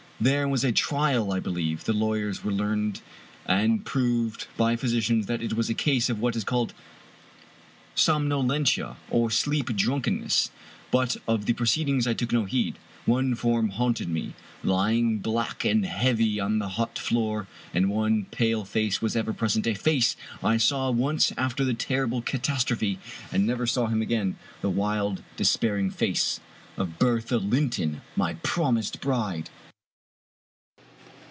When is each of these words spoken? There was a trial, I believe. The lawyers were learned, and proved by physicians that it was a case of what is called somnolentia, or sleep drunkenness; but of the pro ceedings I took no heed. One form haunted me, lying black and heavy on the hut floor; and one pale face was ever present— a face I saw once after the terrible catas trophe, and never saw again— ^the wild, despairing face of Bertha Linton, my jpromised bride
There 0.23 0.47
was 0.47 0.63
a 0.63 0.71
trial, 0.71 1.33
I 1.33 1.39
believe. 1.39 1.85
The 1.85 1.93
lawyers 1.93 2.43
were 2.43 2.51
learned, 2.51 3.01
and 3.47 3.83
proved 3.83 4.45
by 4.55 4.75
physicians 4.75 5.25
that 5.25 5.41
it 5.41 5.53
was 5.53 5.67
a 5.67 5.73
case 5.73 6.11
of 6.11 6.19
what 6.19 6.35
is 6.35 6.43
called 6.43 6.75
somnolentia, 7.95 8.97
or 9.09 9.31
sleep 9.31 9.75
drunkenness; 9.75 10.51
but 10.91 11.17
of 11.27 11.47
the 11.47 11.53
pro 11.53 11.65
ceedings 11.65 12.05
I 12.05 12.13
took 12.13 12.31
no 12.31 12.45
heed. 12.45 12.77
One 13.07 13.33
form 13.33 13.69
haunted 13.69 14.09
me, 14.09 14.35
lying 14.63 15.17
black 15.17 15.65
and 15.65 15.87
heavy 15.87 16.39
on 16.39 16.59
the 16.59 16.69
hut 16.77 16.99
floor; 16.99 17.47
and 17.73 17.89
one 17.89 18.25
pale 18.25 18.63
face 18.63 19.01
was 19.01 19.15
ever 19.15 19.33
present— 19.33 19.65
a 19.65 19.73
face 19.73 20.15
I 20.43 20.57
saw 20.57 20.91
once 20.91 21.33
after 21.35 21.65
the 21.65 21.73
terrible 21.73 22.21
catas 22.21 22.63
trophe, 22.63 22.99
and 23.31 23.47
never 23.47 23.65
saw 23.65 23.87
again— 23.87 24.35
^the 24.61 24.71
wild, 24.71 25.23
despairing 25.35 25.89
face 25.89 26.39
of 26.77 26.99
Bertha 26.99 27.37
Linton, 27.37 28.01
my 28.15 28.35
jpromised 28.35 29.01
bride 29.01 29.49